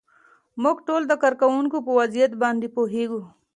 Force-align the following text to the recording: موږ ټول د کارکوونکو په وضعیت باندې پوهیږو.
موږ 0.63 0.77
ټول 0.87 1.01
د 1.07 1.13
کارکوونکو 1.23 1.77
په 1.85 1.91
وضعیت 1.99 2.31
باندې 2.43 2.67
پوهیږو. 2.75 3.21